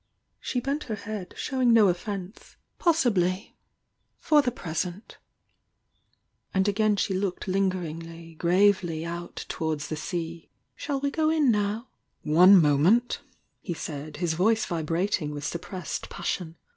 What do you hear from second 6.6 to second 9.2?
again she !l THE YOUNG DIANA 261 }f^u*^ ''"»^l"8'y gravely